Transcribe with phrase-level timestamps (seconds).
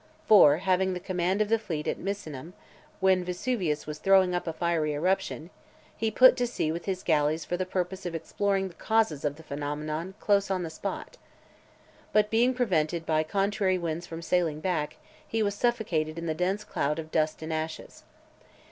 [0.27, 2.53] For, having the command of the fleet at Misenum,
[3.01, 5.51] when Vesuvius was throwing up a fiery eruption,
[5.95, 9.35] he put to sea with his gallies for the purpose of exploring the causes of
[9.35, 11.17] the phenomenon close on the spot.
[12.13, 16.63] But being prevented by contrary winds from sailing back, he was suffocated in the dense
[16.63, 18.01] cloud of dust and ashes.